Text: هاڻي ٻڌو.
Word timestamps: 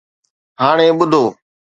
هاڻي 0.61 0.87
ٻڌو. 0.97 1.23